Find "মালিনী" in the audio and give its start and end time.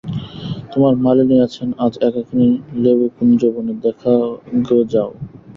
1.03-1.37